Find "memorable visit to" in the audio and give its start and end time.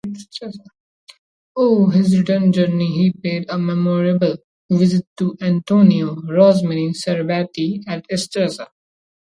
3.59-5.37